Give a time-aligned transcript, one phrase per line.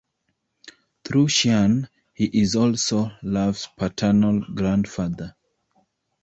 [1.05, 5.35] Through Cian, he is also Lugh's paternal grandfather.